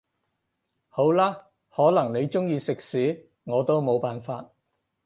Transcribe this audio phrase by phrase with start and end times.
[0.89, 4.49] 好啦，可能你鍾意食屎我都冇辦法